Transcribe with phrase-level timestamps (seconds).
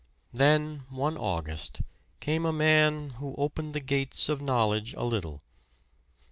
[0.33, 1.83] Then, one August,
[2.21, 5.43] came a man who opened the gates of knowledge a little.